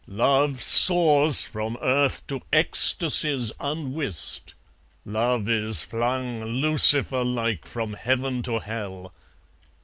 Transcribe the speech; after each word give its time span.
Love 0.07 0.63
soars 0.63 1.45
from 1.45 1.77
earth 1.79 2.25
to 2.25 2.41
ecstasies 2.51 3.51
unwist. 3.59 4.55
Love 5.05 5.47
is 5.47 5.83
flung 5.83 6.43
Lucifer 6.43 7.23
like 7.23 7.67
from 7.67 7.93
Heaven 7.93 8.41
to 8.41 8.57
Hell. 8.57 9.13